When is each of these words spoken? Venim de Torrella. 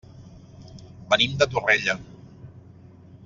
Venim 1.11 1.37
de 1.43 1.47
Torrella. 1.51 1.97